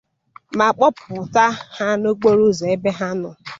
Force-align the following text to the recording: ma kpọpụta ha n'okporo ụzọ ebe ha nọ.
ma 0.57 0.67
kpọpụta 0.75 1.43
ha 1.75 1.87
n'okporo 2.01 2.41
ụzọ 2.51 2.65
ebe 2.73 2.89
ha 2.99 3.07
nọ. 3.21 3.29